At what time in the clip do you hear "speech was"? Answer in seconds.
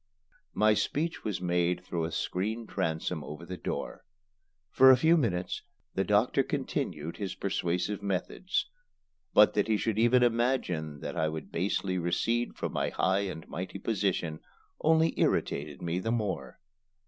0.73-1.39